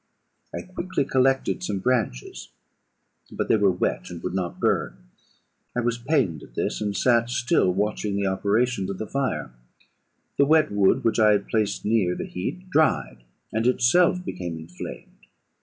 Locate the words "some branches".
1.61-2.49